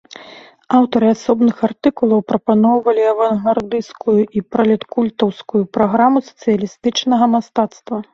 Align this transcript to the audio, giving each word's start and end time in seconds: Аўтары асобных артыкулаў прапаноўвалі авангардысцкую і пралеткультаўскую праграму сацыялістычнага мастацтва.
Аўтары 0.77 1.07
асобных 1.15 1.59
артыкулаў 1.67 2.23
прапаноўвалі 2.31 3.03
авангардысцкую 3.09 4.15
і 4.39 4.43
пралеткультаўскую 4.55 5.63
праграму 5.77 6.17
сацыялістычнага 6.31 7.25
мастацтва. 7.35 8.01